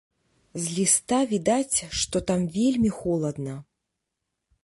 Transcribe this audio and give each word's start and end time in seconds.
З 0.61 0.71
ліста 0.77 1.19
відаць, 1.33 1.77
што 2.03 2.17
там 2.31 2.41
вельмі 2.57 2.89
холадна. 3.01 3.55